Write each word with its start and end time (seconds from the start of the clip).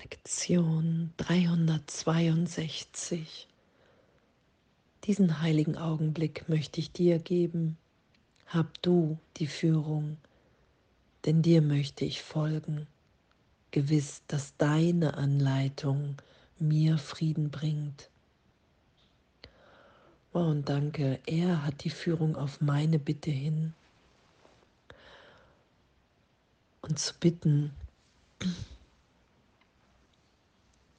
Lektion 0.00 1.12
362. 1.18 3.46
Diesen 5.04 5.42
heiligen 5.42 5.76
Augenblick 5.76 6.48
möchte 6.48 6.80
ich 6.80 6.90
dir 6.90 7.18
geben. 7.18 7.76
Hab 8.46 8.80
du 8.80 9.18
die 9.36 9.46
Führung, 9.46 10.16
denn 11.26 11.42
dir 11.42 11.60
möchte 11.60 12.06
ich 12.06 12.22
folgen. 12.22 12.86
Gewiss, 13.72 14.22
dass 14.26 14.56
deine 14.56 15.18
Anleitung 15.18 16.16
mir 16.58 16.96
Frieden 16.96 17.50
bringt. 17.50 18.08
Oh, 20.32 20.38
und 20.38 20.70
danke, 20.70 21.20
er 21.26 21.62
hat 21.62 21.84
die 21.84 21.90
Führung 21.90 22.36
auf 22.36 22.62
meine 22.62 22.98
Bitte 22.98 23.30
hin. 23.30 23.74
Und 26.80 26.98
zu 26.98 27.12
bitten, 27.20 27.72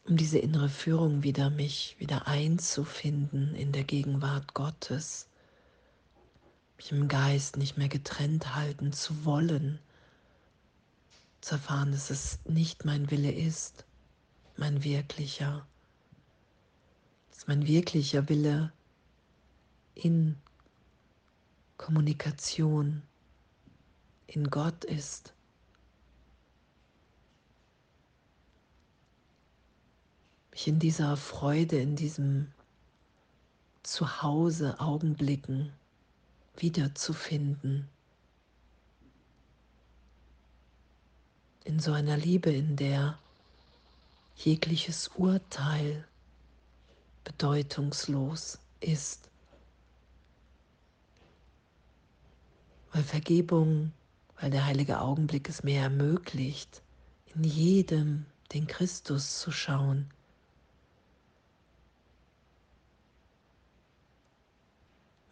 um 0.05 0.17
diese 0.17 0.39
innere 0.39 0.69
Führung 0.69 1.23
wieder 1.23 1.49
mich 1.49 1.95
wieder 1.99 2.27
einzufinden 2.27 3.55
in 3.55 3.71
der 3.71 3.83
Gegenwart 3.83 4.53
Gottes, 4.53 5.27
mich 6.77 6.91
im 6.91 7.07
Geist 7.07 7.57
nicht 7.57 7.77
mehr 7.77 7.89
getrennt 7.89 8.55
halten 8.55 8.93
zu 8.93 9.25
wollen, 9.25 9.79
zu 11.41 11.55
erfahren, 11.55 11.91
dass 11.91 12.09
es 12.09 12.39
nicht 12.45 12.85
mein 12.85 13.11
Wille 13.11 13.31
ist, 13.31 13.85
mein 14.57 14.83
wirklicher, 14.83 15.67
dass 17.31 17.47
mein 17.47 17.67
wirklicher 17.67 18.29
Wille 18.29 18.71
in 19.93 20.37
Kommunikation 21.77 23.03
in 24.27 24.49
Gott 24.49 24.83
ist. 24.83 25.33
Mich 30.51 30.67
in 30.67 30.79
dieser 30.79 31.17
Freude, 31.17 31.79
in 31.79 31.95
diesem 31.95 32.51
Zuhause 33.83 34.79
Augenblicken 34.79 35.71
wiederzufinden. 36.57 37.87
In 41.63 41.79
so 41.79 41.93
einer 41.93 42.17
Liebe, 42.17 42.51
in 42.51 42.75
der 42.75 43.17
jegliches 44.35 45.07
Urteil 45.09 46.05
bedeutungslos 47.23 48.59
ist. 48.79 49.29
Weil 52.91 53.03
Vergebung, 53.03 53.93
weil 54.39 54.51
der 54.51 54.65
heilige 54.65 54.99
Augenblick 54.99 55.47
es 55.47 55.63
mir 55.63 55.79
ermöglicht, 55.79 56.81
in 57.33 57.43
jedem 57.43 58.25
den 58.51 58.67
Christus 58.67 59.39
zu 59.39 59.51
schauen 59.51 60.11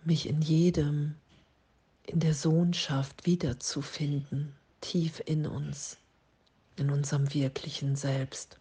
mich 0.09 0.27
in 0.27 0.41
jedem, 0.41 1.13
in 2.03 2.19
der 2.19 2.33
Sohnschaft 2.33 3.27
wiederzufinden, 3.27 4.55
tief 4.81 5.21
in 5.27 5.45
uns, 5.45 5.97
in 6.77 6.89
unserem 6.89 7.31
wirklichen 7.31 7.95
Selbst. 7.95 8.57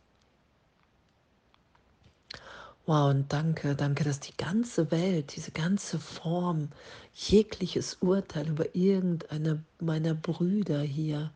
Wow, 2.85 3.11
und 3.11 3.33
danke, 3.33 3.75
danke, 3.75 4.05
dass 4.05 4.21
die 4.21 4.37
ganze 4.37 4.91
Welt, 4.91 5.37
diese 5.37 5.51
ganze 5.51 5.99
Form, 5.99 6.69
jegliches 7.15 7.95
Urteil 8.01 8.49
über 8.49 8.75
irgendeine 8.75 9.65
meiner 9.81 10.13
Brüder 10.13 10.83
hier, 10.83 11.31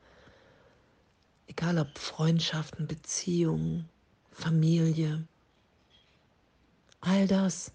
egal 1.46 1.78
ob 1.78 1.96
Freundschaften, 1.96 2.86
Beziehungen, 2.86 3.88
Familie, 4.30 5.26
all 7.00 7.26
das 7.26 7.72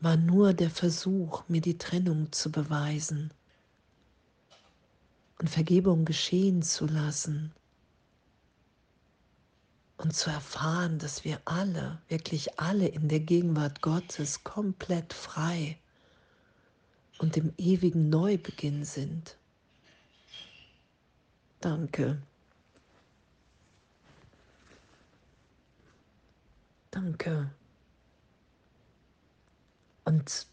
war 0.00 0.16
nur 0.16 0.52
der 0.52 0.70
Versuch, 0.70 1.44
mir 1.48 1.60
die 1.60 1.78
Trennung 1.78 2.30
zu 2.32 2.50
beweisen 2.50 3.32
und 5.38 5.48
Vergebung 5.48 6.04
geschehen 6.04 6.62
zu 6.62 6.86
lassen 6.86 7.52
und 9.96 10.14
zu 10.14 10.30
erfahren, 10.30 10.98
dass 10.98 11.24
wir 11.24 11.40
alle, 11.44 12.00
wirklich 12.08 12.58
alle 12.58 12.88
in 12.88 13.08
der 13.08 13.20
Gegenwart 13.20 13.80
Gottes 13.80 14.44
komplett 14.44 15.12
frei 15.12 15.78
und 17.18 17.36
im 17.36 17.52
ewigen 17.56 18.10
Neubeginn 18.10 18.84
sind. 18.84 19.36
Danke. 21.60 22.20
Danke. 26.90 27.50
Und, 30.04 30.46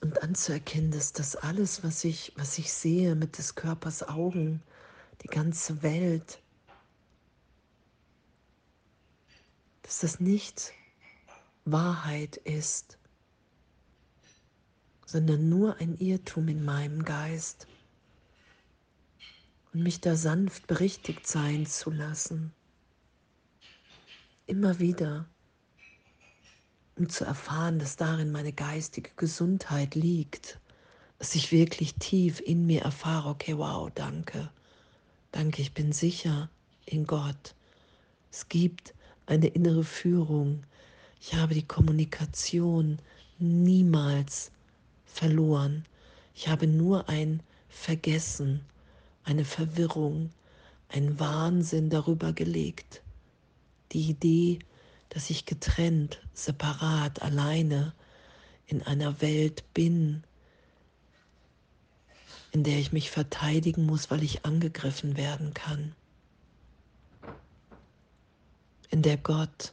und 0.00 0.22
anzuerkennen, 0.22 0.90
dass 0.90 1.12
das 1.12 1.36
alles, 1.36 1.82
was 1.82 2.04
ich, 2.04 2.32
was 2.36 2.58
ich 2.58 2.72
sehe 2.72 3.14
mit 3.14 3.38
des 3.38 3.54
Körpers 3.54 4.02
Augen, 4.08 4.62
die 5.22 5.28
ganze 5.28 5.82
Welt, 5.82 6.40
dass 9.82 10.00
das 10.00 10.20
nicht 10.20 10.72
Wahrheit 11.64 12.36
ist, 12.36 12.98
sondern 15.06 15.48
nur 15.48 15.76
ein 15.78 15.96
Irrtum 15.96 16.48
in 16.48 16.64
meinem 16.64 17.02
Geist 17.02 17.66
und 19.72 19.82
mich 19.82 20.00
da 20.00 20.16
sanft 20.16 20.66
berichtigt 20.66 21.26
sein 21.26 21.66
zu 21.66 21.90
lassen. 21.90 22.52
Immer 24.46 24.78
wieder 24.78 25.26
um 26.98 27.08
zu 27.08 27.24
erfahren, 27.24 27.78
dass 27.78 27.96
darin 27.96 28.32
meine 28.32 28.52
geistige 28.52 29.10
Gesundheit 29.16 29.94
liegt, 29.94 30.58
dass 31.18 31.34
ich 31.34 31.52
wirklich 31.52 31.94
tief 31.94 32.40
in 32.40 32.66
mir 32.66 32.82
erfahre, 32.82 33.30
okay, 33.30 33.56
wow, 33.56 33.90
danke, 33.94 34.50
danke, 35.30 35.62
ich 35.62 35.72
bin 35.72 35.92
sicher 35.92 36.50
in 36.86 37.06
Gott. 37.06 37.54
Es 38.32 38.48
gibt 38.48 38.94
eine 39.26 39.46
innere 39.46 39.84
Führung. 39.84 40.64
Ich 41.20 41.34
habe 41.34 41.54
die 41.54 41.66
Kommunikation 41.66 42.98
niemals 43.38 44.50
verloren. 45.06 45.84
Ich 46.34 46.48
habe 46.48 46.66
nur 46.66 47.08
ein 47.08 47.42
Vergessen, 47.68 48.60
eine 49.24 49.44
Verwirrung, 49.44 50.30
ein 50.88 51.18
Wahnsinn 51.20 51.90
darüber 51.90 52.32
gelegt. 52.32 53.02
Die 53.92 54.10
Idee, 54.10 54.58
dass 55.08 55.30
ich 55.30 55.46
getrennt, 55.46 56.20
separat, 56.32 57.22
alleine 57.22 57.94
in 58.66 58.82
einer 58.82 59.20
Welt 59.20 59.64
bin, 59.72 60.22
in 62.52 62.64
der 62.64 62.78
ich 62.78 62.92
mich 62.92 63.10
verteidigen 63.10 63.86
muss, 63.86 64.10
weil 64.10 64.22
ich 64.22 64.44
angegriffen 64.44 65.16
werden 65.16 65.54
kann, 65.54 65.94
in 68.90 69.02
der 69.02 69.16
Gott 69.16 69.72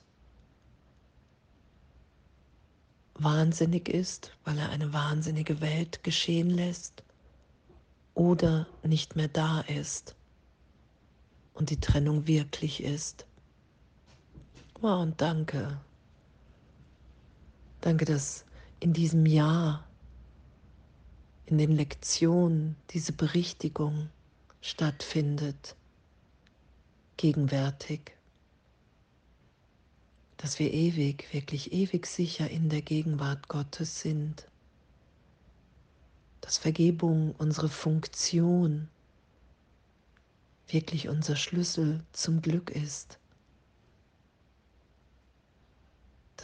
wahnsinnig 3.16 3.88
ist, 3.88 4.31
weil 4.44 4.57
er 4.57 4.69
eine 4.69 4.94
wahnsinnige 4.94 5.62
Welt 5.62 6.03
geschehen 6.03 6.50
lässt 6.50 7.03
oder 8.13 8.67
nicht 8.84 9.16
mehr 9.16 9.29
da 9.29 9.62
ist 9.62 10.16
und 11.53 11.69
die 11.69 11.79
Trennung 11.79 12.28
wirklich 12.28 12.84
ist. 12.84 13.25
Wow, 14.81 15.03
und 15.03 15.22
danke. 15.22 15.80
Danke, 17.81 18.06
dass 18.06 18.46
in 18.80 18.94
diesem 18.94 19.25
Jahr, 19.25 19.88
in 21.46 21.58
den 21.58 21.72
Lektionen 21.72 22.75
diese 22.90 23.14
Berichtigung 23.14 24.09
stattfindet, 24.62 25.75
gegenwärtig, 27.17 28.17
dass 30.38 30.59
wir 30.59 30.73
ewig, 30.73 31.32
wirklich 31.34 31.72
ewig 31.72 32.05
sicher 32.05 32.50
in 32.50 32.67
der 32.67 32.82
Gegenwart 32.82 33.47
Gottes 33.47 34.02
sind, 34.02 34.47
dass 36.41 36.58
Vergebung 36.58 37.34
unsere 37.38 37.70
Funktion, 37.70 38.90
wirklich 40.67 41.08
unser 41.08 41.38
Schlüssel 41.38 42.03
zum 42.11 42.41
Glück 42.41 42.70
ist 42.70 43.20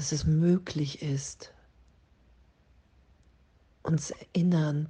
dass 0.02 0.12
es 0.12 0.26
möglich 0.26 1.04
ist, 1.04 1.54
uns 3.84 4.10
erinnernd 4.10 4.90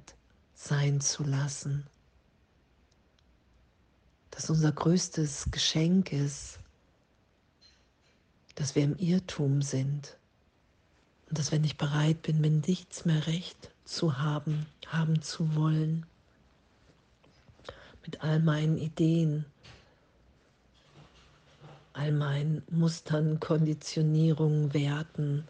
sein 0.54 1.02
zu 1.02 1.22
lassen, 1.22 1.86
dass 4.30 4.48
unser 4.48 4.72
größtes 4.72 5.48
Geschenk 5.50 6.14
ist, 6.14 6.60
dass 8.54 8.74
wir 8.74 8.84
im 8.84 8.96
Irrtum 8.96 9.60
sind 9.60 10.16
und 11.28 11.38
dass 11.38 11.52
wenn 11.52 11.64
ich 11.64 11.76
bereit 11.76 12.22
bin, 12.22 12.40
mir 12.40 12.48
nichts 12.48 13.04
mehr 13.04 13.26
recht 13.26 13.70
zu 13.84 14.16
haben, 14.16 14.64
haben 14.86 15.20
zu 15.20 15.54
wollen, 15.54 16.06
mit 18.06 18.22
all 18.22 18.40
meinen 18.40 18.78
Ideen, 18.78 19.44
all 21.94 22.12
meinen 22.12 22.62
Mustern, 22.70 23.40
Konditionierungen, 23.40 24.72
Werten 24.74 25.46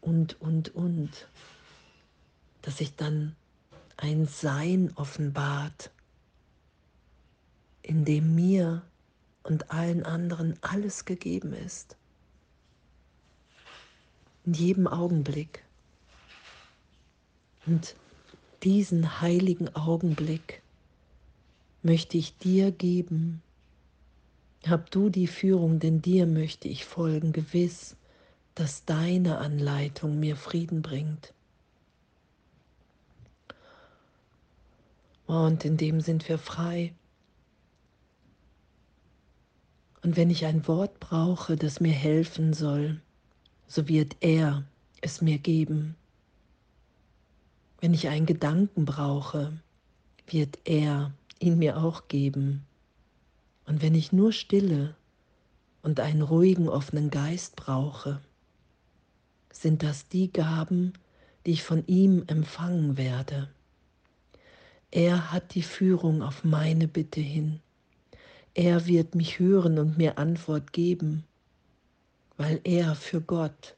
und, 0.00 0.40
und, 0.40 0.74
und, 0.74 1.28
dass 2.62 2.78
sich 2.78 2.94
dann 2.96 3.34
ein 3.96 4.26
Sein 4.26 4.92
offenbart, 4.96 5.90
in 7.82 8.04
dem 8.04 8.34
mir 8.34 8.82
und 9.42 9.70
allen 9.70 10.04
anderen 10.04 10.56
alles 10.62 11.04
gegeben 11.04 11.52
ist. 11.52 11.96
In 14.46 14.54
jedem 14.54 14.86
Augenblick. 14.86 15.64
Und 17.66 17.94
diesen 18.62 19.20
heiligen 19.20 19.74
Augenblick 19.74 20.62
möchte 21.82 22.16
ich 22.16 22.36
dir 22.38 22.72
geben. 22.72 23.42
Hab 24.66 24.90
du 24.90 25.10
die 25.10 25.26
Führung, 25.26 25.78
denn 25.78 26.00
dir 26.00 26.26
möchte 26.26 26.68
ich 26.68 26.84
folgen, 26.84 27.32
gewiss, 27.32 27.96
dass 28.54 28.84
deine 28.84 29.38
Anleitung 29.38 30.18
mir 30.18 30.36
Frieden 30.36 30.80
bringt. 30.80 31.34
Und 35.26 35.64
in 35.64 35.76
dem 35.76 36.00
sind 36.00 36.28
wir 36.28 36.38
frei. 36.38 36.94
Und 40.02 40.16
wenn 40.16 40.30
ich 40.30 40.44
ein 40.44 40.66
Wort 40.68 41.00
brauche, 41.00 41.56
das 41.56 41.80
mir 41.80 41.92
helfen 41.92 42.52
soll, 42.52 43.00
so 43.66 43.88
wird 43.88 44.16
er 44.20 44.64
es 45.00 45.20
mir 45.22 45.38
geben. 45.38 45.96
Wenn 47.80 47.94
ich 47.94 48.08
einen 48.08 48.26
Gedanken 48.26 48.84
brauche, 48.84 49.52
wird 50.26 50.58
er 50.64 51.12
ihn 51.38 51.58
mir 51.58 51.78
auch 51.78 52.08
geben. 52.08 52.64
Und 53.66 53.82
wenn 53.82 53.94
ich 53.94 54.12
nur 54.12 54.32
Stille 54.32 54.94
und 55.82 56.00
einen 56.00 56.22
ruhigen, 56.22 56.68
offenen 56.68 57.10
Geist 57.10 57.56
brauche, 57.56 58.20
sind 59.52 59.82
das 59.82 60.08
die 60.08 60.32
Gaben, 60.32 60.92
die 61.46 61.52
ich 61.52 61.62
von 61.62 61.86
ihm 61.86 62.24
empfangen 62.26 62.96
werde. 62.96 63.48
Er 64.90 65.32
hat 65.32 65.54
die 65.54 65.62
Führung 65.62 66.22
auf 66.22 66.44
meine 66.44 66.88
Bitte 66.88 67.20
hin. 67.20 67.60
Er 68.54 68.86
wird 68.86 69.14
mich 69.14 69.38
hören 69.38 69.78
und 69.78 69.98
mir 69.98 70.18
Antwort 70.18 70.72
geben, 70.72 71.24
weil 72.36 72.60
er 72.64 72.94
für 72.94 73.20
Gott, 73.20 73.76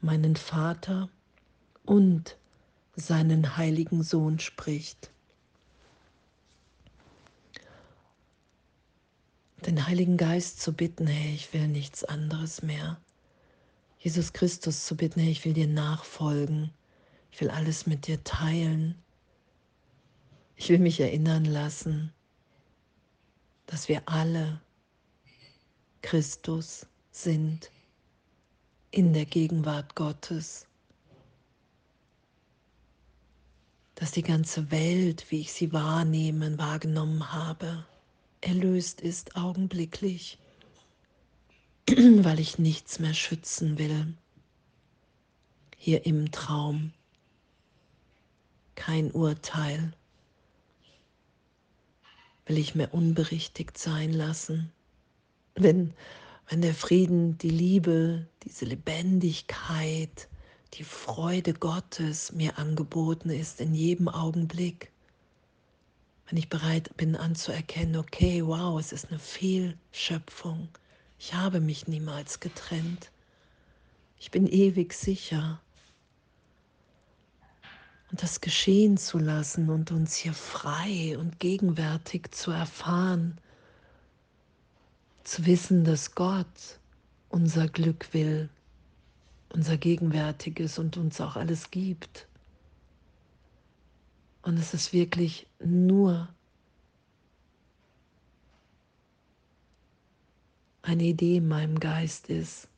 meinen 0.00 0.36
Vater 0.36 1.08
und 1.84 2.36
seinen 2.94 3.56
heiligen 3.56 4.02
Sohn 4.02 4.38
spricht. 4.38 5.10
Den 9.66 9.84
Heiligen 9.84 10.16
Geist 10.16 10.60
zu 10.60 10.72
bitten, 10.72 11.08
hey, 11.08 11.34
ich 11.34 11.52
will 11.52 11.66
nichts 11.66 12.04
anderes 12.04 12.62
mehr. 12.62 13.00
Jesus 13.98 14.32
Christus 14.32 14.86
zu 14.86 14.96
bitten, 14.96 15.18
hey, 15.18 15.32
ich 15.32 15.44
will 15.44 15.54
dir 15.54 15.66
nachfolgen. 15.66 16.70
Ich 17.32 17.40
will 17.40 17.50
alles 17.50 17.84
mit 17.84 18.06
dir 18.06 18.22
teilen. 18.22 18.94
Ich 20.54 20.68
will 20.68 20.78
mich 20.78 21.00
erinnern 21.00 21.44
lassen, 21.44 22.12
dass 23.66 23.88
wir 23.88 24.08
alle 24.08 24.60
Christus 26.00 26.86
sind 27.10 27.72
in 28.92 29.12
der 29.12 29.26
Gegenwart 29.26 29.96
Gottes. 29.96 30.68
Dass 33.96 34.12
die 34.12 34.22
ganze 34.22 34.70
Welt, 34.70 35.26
wie 35.30 35.40
ich 35.40 35.52
sie 35.52 35.72
wahrnehmen, 35.72 36.56
wahrgenommen 36.56 37.32
habe, 37.32 37.84
erlöst 38.46 39.00
ist 39.00 39.36
augenblicklich, 39.36 40.38
weil 41.88 42.38
ich 42.38 42.58
nichts 42.58 43.00
mehr 43.00 43.14
schützen 43.14 43.76
will. 43.76 44.14
Hier 45.76 46.06
im 46.06 46.30
Traum 46.30 46.92
kein 48.76 49.10
Urteil 49.10 49.92
will 52.46 52.58
ich 52.58 52.76
mir 52.76 52.94
unberichtigt 52.94 53.76
sein 53.78 54.12
lassen. 54.12 54.72
Wenn, 55.56 55.92
wenn 56.48 56.62
der 56.62 56.74
Frieden, 56.74 57.38
die 57.38 57.50
Liebe, 57.50 58.28
diese 58.44 58.64
Lebendigkeit, 58.64 60.28
die 60.74 60.84
Freude 60.84 61.52
Gottes 61.52 62.32
mir 62.32 62.58
angeboten 62.58 63.30
ist 63.30 63.60
in 63.60 63.74
jedem 63.74 64.08
Augenblick, 64.08 64.92
wenn 66.28 66.38
ich 66.38 66.48
bereit 66.48 66.96
bin 66.96 67.16
anzuerkennen, 67.16 67.96
okay, 67.96 68.44
wow, 68.44 68.78
es 68.78 68.92
ist 68.92 69.08
eine 69.10 69.18
Fehlschöpfung, 69.18 70.68
ich 71.18 71.34
habe 71.34 71.60
mich 71.60 71.86
niemals 71.86 72.40
getrennt, 72.40 73.10
ich 74.18 74.30
bin 74.30 74.46
ewig 74.46 74.92
sicher, 74.92 75.60
und 78.10 78.22
das 78.22 78.40
geschehen 78.40 78.96
zu 78.96 79.18
lassen 79.18 79.68
und 79.68 79.90
uns 79.90 80.14
hier 80.14 80.32
frei 80.32 81.16
und 81.18 81.40
gegenwärtig 81.40 82.30
zu 82.30 82.50
erfahren, 82.50 83.38
zu 85.24 85.44
wissen, 85.44 85.84
dass 85.84 86.14
Gott 86.14 86.78
unser 87.28 87.68
Glück 87.68 88.14
will, 88.14 88.48
unser 89.52 89.76
Gegenwärtiges 89.76 90.78
und 90.78 90.96
uns 90.96 91.20
auch 91.20 91.36
alles 91.36 91.70
gibt. 91.70 92.28
Und 94.46 94.58
es 94.58 94.74
ist 94.74 94.92
wirklich 94.92 95.48
nur 95.58 96.28
eine 100.82 101.02
Idee 101.02 101.38
in 101.38 101.48
meinem 101.48 101.80
Geist 101.80 102.28
ist, 102.28 102.68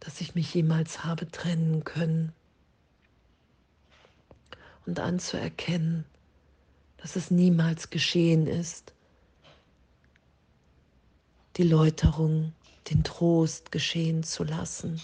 dass 0.00 0.20
ich 0.20 0.34
mich 0.34 0.52
jemals 0.52 1.04
habe 1.04 1.30
trennen 1.30 1.84
können 1.84 2.32
und 4.84 4.98
anzuerkennen, 4.98 6.06
dass 6.96 7.14
es 7.14 7.30
niemals 7.30 7.90
geschehen 7.90 8.48
ist. 8.48 8.92
Die 11.56 11.62
Läuterung, 11.62 12.52
den 12.90 13.04
Trost 13.04 13.70
geschehen 13.70 14.24
zu 14.24 14.42
lassen, 14.42 15.00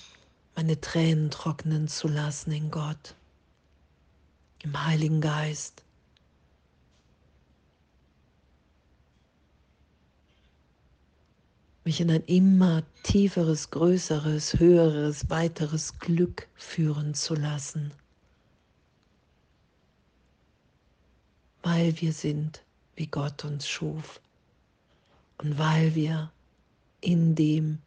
meine 0.56 0.80
Tränen 0.80 1.30
trocknen 1.30 1.86
zu 1.86 2.08
lassen 2.08 2.50
in 2.50 2.72
Gott, 2.72 3.14
im 4.66 4.84
Heiligen 4.84 5.20
Geist. 5.20 5.82
mich 11.84 12.00
in 12.00 12.10
ein 12.10 12.24
immer 12.24 12.82
tieferes, 13.04 13.70
größeres, 13.70 14.58
höheres, 14.58 15.30
weiteres 15.30 16.00
Glück 16.00 16.48
führen 16.56 17.14
zu 17.14 17.36
lassen. 17.36 17.92
weil 21.66 22.00
wir 22.00 22.12
sind, 22.12 22.62
wie 22.94 23.08
Gott 23.08 23.44
uns 23.44 23.68
schuf 23.68 24.20
und 25.38 25.58
weil 25.58 25.96
wir 25.96 26.30
in 27.00 27.34
dem 27.34 27.78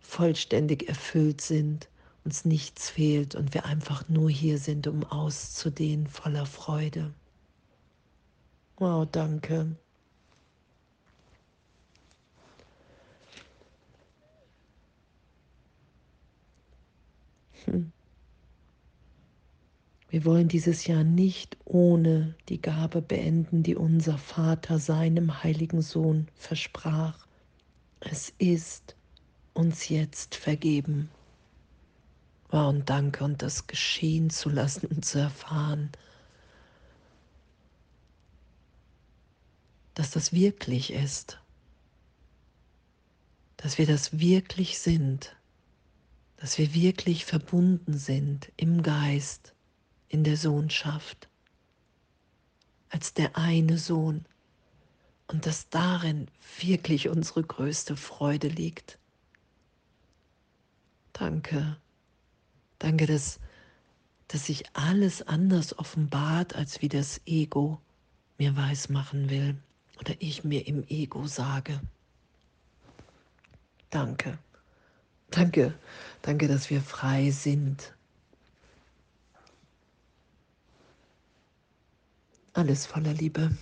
vollständig 0.00 0.88
erfüllt 0.88 1.40
sind, 1.40 1.88
uns 2.28 2.44
nichts 2.44 2.90
fehlt 2.90 3.34
und 3.34 3.54
wir 3.54 3.64
einfach 3.64 4.06
nur 4.10 4.28
hier 4.28 4.58
sind, 4.58 4.86
um 4.86 5.02
auszudehnen 5.02 6.06
voller 6.06 6.44
Freude. 6.44 7.14
Wow, 8.76 9.08
danke. 9.10 9.74
Hm. 17.64 17.92
Wir 20.10 20.26
wollen 20.26 20.48
dieses 20.48 20.86
Jahr 20.86 21.04
nicht 21.04 21.56
ohne 21.64 22.34
die 22.50 22.60
Gabe 22.60 23.00
beenden, 23.00 23.62
die 23.62 23.74
unser 23.74 24.18
Vater 24.18 24.78
seinem 24.78 25.42
heiligen 25.42 25.80
Sohn 25.80 26.28
versprach. 26.34 27.26
Es 28.00 28.34
ist 28.36 28.96
uns 29.54 29.88
jetzt 29.88 30.34
vergeben. 30.34 31.08
Wow, 32.50 32.70
und 32.70 32.88
danke 32.88 33.24
und 33.24 33.42
das 33.42 33.66
geschehen 33.66 34.30
zu 34.30 34.48
lassen 34.48 34.86
und 34.86 35.04
zu 35.04 35.18
erfahren, 35.18 35.90
dass 39.94 40.10
das 40.10 40.32
wirklich 40.32 40.92
ist, 40.92 41.38
dass 43.58 43.76
wir 43.76 43.86
das 43.86 44.18
wirklich 44.18 44.78
sind, 44.78 45.36
dass 46.36 46.56
wir 46.56 46.72
wirklich 46.72 47.26
verbunden 47.26 47.98
sind 47.98 48.50
im 48.56 48.82
Geist 48.82 49.54
in 50.08 50.24
der 50.24 50.36
Sohnschaft, 50.36 51.28
als 52.88 53.12
der 53.12 53.36
eine 53.36 53.76
Sohn 53.76 54.24
und 55.26 55.44
dass 55.44 55.68
darin 55.68 56.30
wirklich 56.60 57.08
unsere 57.08 57.42
größte 57.42 57.96
Freude 57.96 58.48
liegt. 58.48 58.98
Danke, 61.12 61.76
danke, 62.78 63.06
dass, 63.06 63.40
dass 64.28 64.46
sich 64.46 64.64
alles 64.74 65.22
anders 65.26 65.78
offenbart, 65.78 66.54
als 66.54 66.82
wie 66.82 66.88
das 66.88 67.20
Ego 67.26 67.80
mir 68.38 68.56
weismachen 68.56 69.30
will 69.30 69.56
oder 69.98 70.14
ich 70.18 70.44
mir 70.44 70.66
im 70.66 70.84
Ego 70.88 71.26
sage. 71.26 71.80
Danke. 73.90 74.38
Danke. 75.30 75.74
Danke, 76.22 76.48
dass 76.48 76.70
wir 76.70 76.80
frei 76.80 77.30
sind. 77.30 77.94
Alles 82.52 82.86
voller 82.86 83.12
Liebe. 83.14 83.56